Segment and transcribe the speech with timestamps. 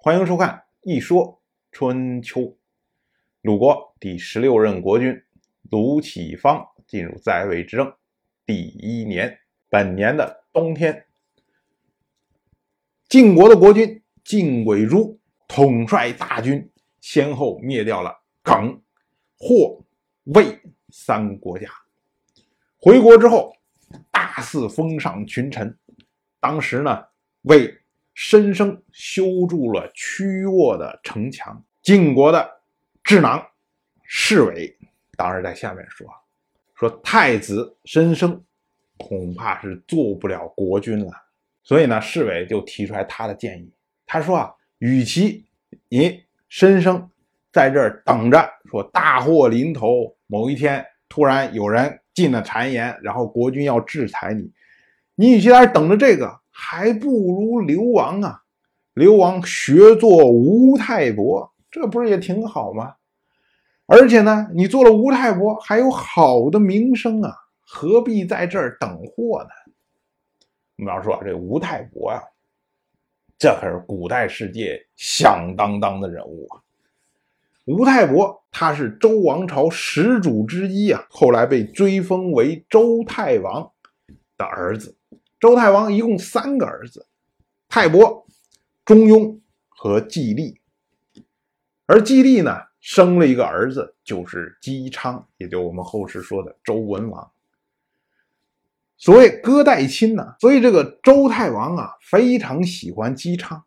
[0.00, 0.50] 欢迎收看
[0.82, 2.40] 《一说春秋》。
[3.42, 5.20] 鲁国第十六任国君
[5.72, 7.92] 鲁启方进入在位执政
[8.46, 9.36] 第一年，
[9.68, 11.04] 本年的冬天，
[13.08, 15.18] 晋国的国君晋轨珠
[15.48, 16.70] 统帅大军，
[17.00, 18.80] 先后灭掉了耿、
[19.36, 19.84] 霍、
[20.26, 20.60] 魏
[20.90, 21.68] 三国家。
[22.78, 23.52] 回国之后，
[24.12, 25.76] 大肆封赏群臣。
[26.38, 27.04] 当时呢，
[27.42, 27.76] 魏
[28.20, 31.64] 申生修筑了曲沃的城墙。
[31.82, 32.50] 晋国的
[33.04, 33.46] 智囊
[34.02, 34.76] 侍卫
[35.16, 36.04] 当时在下面说
[36.74, 38.42] ：“说太子申生
[38.96, 41.12] 恐怕是做不了国君了。”
[41.62, 43.72] 所以呢，侍卫就提出来他的建议。
[44.04, 45.46] 他说：“啊，与其
[45.88, 47.08] 你申生
[47.52, 54.50] 在这儿等着，说大祸临头，某一天突然有人进了谗言，然后国君要制裁你。”
[55.14, 58.42] 你与其在这等着这个，还不如流亡啊！
[58.92, 62.96] 流亡学做吴太伯，这不是也挺好吗？
[63.86, 69.50] 而且呢，你做了吴太伯，还有好的名声啊，何必在这儿等祸呢？
[70.78, 72.20] 我们要说这吴太伯呀，
[73.38, 76.60] 这可是古代世界响当当的人物啊！
[77.66, 83.70] 吴太伯他是周王朝始祖之一啊，后来被追封为周太王
[84.36, 84.97] 的儿子。
[85.40, 87.06] 周太王一共三个儿子：
[87.68, 88.26] 泰伯、
[88.84, 90.60] 中庸和季历。
[91.86, 97.30] 而季历呢，生了一个儿子，就是姬昌，也就我们后世说的周文王。
[98.96, 103.64] 所谓哥带亲呢，所以这个周太王啊，非常喜欢姬昌，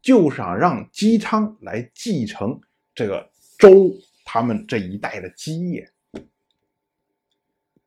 [0.00, 2.60] 就想让姬昌来继承
[2.94, 3.90] 这个周
[4.24, 5.90] 他们这一代的基业。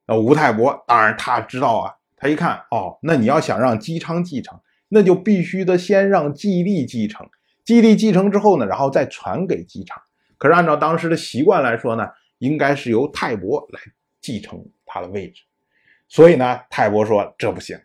[0.06, 1.96] 那吴太伯当然他知道啊。
[2.22, 7.28] 他一看，哦，那你要想让姬昌继承，那就必须得先让季历继承。
[7.66, 10.00] 季历继承之后呢，然后再传给姬昌。
[10.38, 13.80] 可是按照当时的习惯来说呢，应该是由泰伯来
[14.22, 15.42] 继承他的位置。
[16.08, 17.76] 所以呢，泰伯说这不行。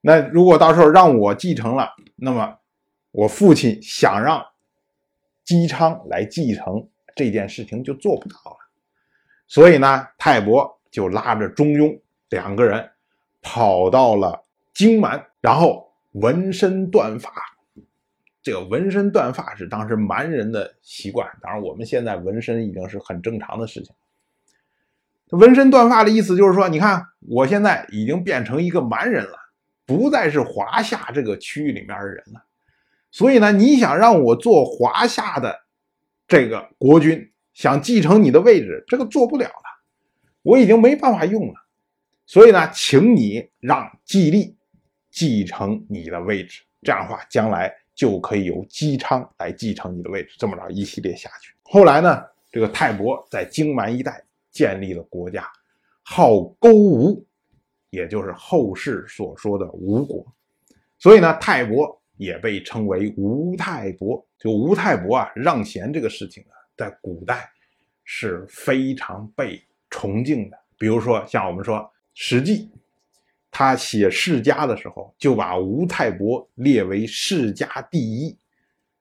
[0.00, 2.56] 那如果到时候让我继承了，那么
[3.10, 4.46] 我父亲想让
[5.42, 8.58] 姬昌来继承这件事情就做不到了。
[9.48, 12.88] 所以呢，泰伯就拉着中庸两个人。
[13.42, 14.42] 跑到了
[14.72, 17.30] 荆蛮，然后纹身断发。
[18.42, 23.94] 这个纹身断发是当时蛮人的习惯，当然我们现在纹身已经是很正常的事情。
[25.28, 29.38] 纹身断发的意思就是说，你看我现在已经变成一个蛮人了，
[29.86, 32.42] 不再是华夏这个区域里面的人了。
[33.10, 35.60] 所以呢，你想让我做华夏的
[36.26, 39.82] 这个国君，想继承你的位置，这个做不了了，
[40.42, 41.61] 我已经没办法用了。
[42.32, 44.56] 所以呢，请你让季历
[45.10, 50.34] 继承你的位置，这样的话，将来就可以由姬昌来继承你的位置。
[50.38, 55.46] 这么着一系列下去，后来呢，这个泰伯在荆蛮一带建立了国家，
[56.04, 57.22] 号勾吴，
[57.90, 60.24] 也就是后世所说的吴国。
[60.98, 64.26] 所以呢，泰伯也被称为吴泰伯。
[64.38, 67.46] 就吴泰伯啊，让贤这个事情啊，在古代
[68.04, 70.58] 是非常被崇敬的。
[70.78, 71.86] 比如说，像我们说。
[72.14, 72.70] 史记，
[73.50, 78.36] 他写世家的时候，就把吴太伯列为世家第一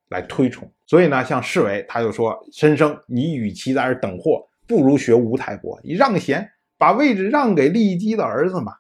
[0.10, 0.70] 来推崇。
[0.86, 8.74] 所以呢，像世伟他就说：“申生，你与其在这等货，不如学吴太伯，你让贤，把位置让给骊姬的儿子嘛。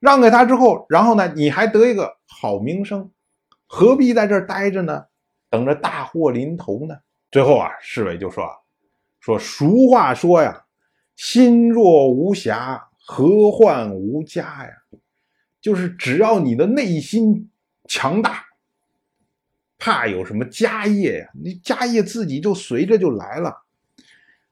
[0.00, 3.10] 让给他之后，然后呢，你还得一个好名声，
[3.66, 5.06] 何必在这待着呢？
[5.50, 6.96] 等着大祸临头呢？”
[7.30, 8.48] 最后啊，世伟就说
[9.18, 10.64] ：“说俗话说呀，
[11.16, 14.70] 心若无暇。”何患无家呀？
[15.62, 17.50] 就是只要你的内心
[17.86, 18.44] 强大，
[19.78, 21.30] 怕有什么家业呀？
[21.32, 23.62] 你家业自己就随着就来了。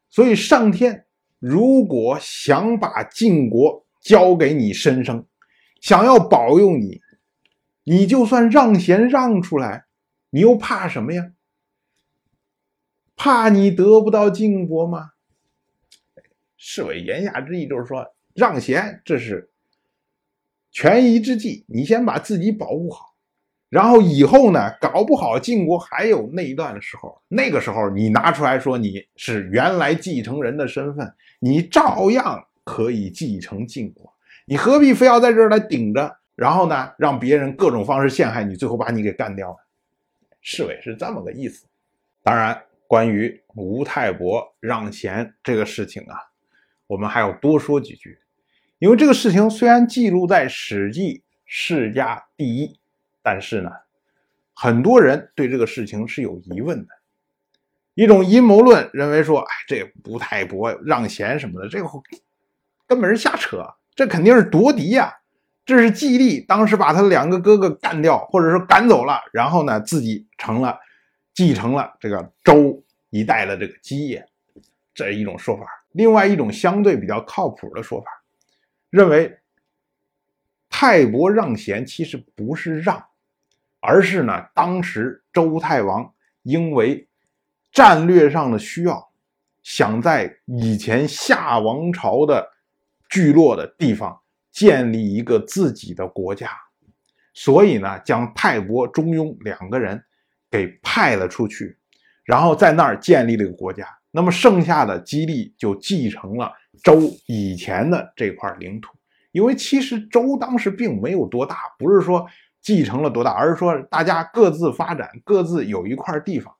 [0.08, 1.04] 所以上天
[1.38, 5.26] 如果想把晋国交给你身生，
[5.82, 7.02] 想要保佑你，
[7.84, 9.84] 你就算让贤让出来，
[10.30, 11.30] 你又怕什么呀？
[13.14, 15.10] 怕你得不到晋国吗？
[16.56, 18.15] 侍卫言下之意就是说。
[18.36, 19.50] 让贤，这是
[20.70, 21.64] 权宜之计。
[21.68, 23.14] 你先把自己保护好，
[23.68, 34.12] 然后以后呢，搞不好晋国还有内乱的时候，那个时候你拿出来说你是原来继承人的身份，你照样可以继承晋国。
[34.44, 39.56] 你何必非要在这儿来顶着，然后呢，让别人各种方式陷害你，最后把你给干掉呢？
[40.40, 41.66] 侍卫是这么个意思。
[42.22, 46.16] 当然，关于吴太伯让贤这个事情啊，
[46.86, 48.18] 我们还要多说几句。
[48.78, 52.66] 因为这个事情虽然记录在《史记·世家第一》，
[53.22, 53.70] 但是呢，
[54.54, 56.88] 很多人对这个事情是有疑问的。
[57.94, 61.88] 一种阴谋论认为说，哎，这吴太伯让贤什么的，这个
[62.86, 65.14] 根本是瞎扯，这肯定是夺嫡呀。
[65.64, 70.78] 这是季历当时把他两个哥哥干掉，或者说赶走了，然后呢，自己成了
[71.34, 74.24] 继承了这个周一代的这个基业，
[74.94, 75.64] 这是一种说法。
[75.92, 78.06] 另外一种相对比较靠谱的说法，
[78.96, 79.38] 认为
[80.70, 83.04] 泰伯让贤其实不是让，
[83.80, 86.10] 而是呢，当时周太王
[86.42, 87.06] 因为
[87.70, 89.10] 战略上的需要，
[89.62, 92.50] 想在以前夏王朝的
[93.10, 94.18] 聚落的地方。
[94.50, 96.50] 建立一个自己的国家，
[97.34, 100.02] 所以呢，将泰伯、中庸两个人
[100.50, 101.76] 给派了出去，
[102.24, 103.86] 然后在那儿建立了一个国家。
[104.10, 106.50] 那么剩下的基利就继承了
[106.82, 108.96] 周以前的这块领土，
[109.32, 112.26] 因为其实周当时并没有多大，不是说
[112.62, 116.54] 继承了多大，而是说大家各自发展，各自有一块地方，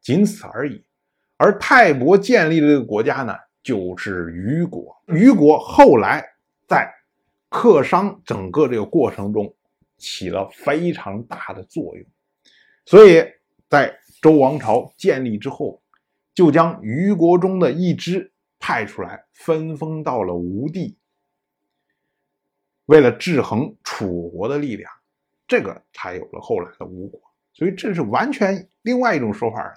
[0.00, 0.84] 仅此而已。
[1.36, 4.96] 而泰伯建立的这个国家呢，就是虞国。
[5.06, 6.24] 虞国后来
[6.66, 6.90] 在
[7.50, 9.54] 克商整个这个过程中
[9.98, 12.04] 起了非常大的作用，
[12.84, 13.22] 所以
[13.68, 15.80] 在周王朝建立之后，
[16.34, 18.32] 就将虞国中的一支
[18.66, 20.96] 派出来，分封到了吴地，
[22.86, 24.90] 为了制衡楚国的力量，
[25.46, 27.20] 这个才有了后来的吴国。
[27.52, 29.72] 所以这是完全另外一种说法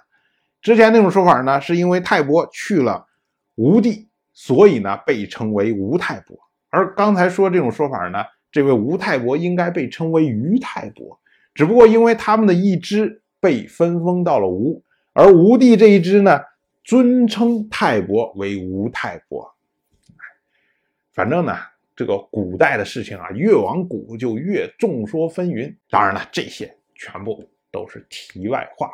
[0.60, 3.06] 之前那种说法呢，是因为泰伯去了
[3.54, 6.36] 吴地，所以呢被称为吴泰伯。
[6.68, 11.20] 而刚才说这种说法呢，这位吴太伯应该被称为于泰伯，
[11.54, 14.82] 只不过因为他们的一支被分封到了吴，
[15.12, 16.40] 而吴地这一支呢，
[16.90, 19.48] 尊称泰伯为吴泰伯。
[21.12, 21.56] 反正呢，
[21.94, 25.72] 这个古代的事情啊，越往古就越众说纷纭。
[25.88, 28.90] 当然了，这些全部都是题外话。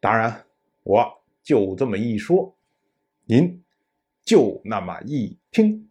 [0.00, 0.42] 当然，
[0.84, 1.06] 我
[1.42, 2.56] 就这么一说，
[3.26, 3.62] 您
[4.24, 5.86] 就那么一听。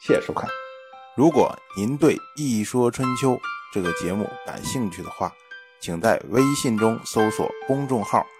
[0.00, 0.48] 谢谢收看。
[1.14, 3.32] 如果您对《一说春秋》
[3.70, 5.30] 这个节目感兴趣的话，
[5.78, 8.24] 请在微信中搜索公众号“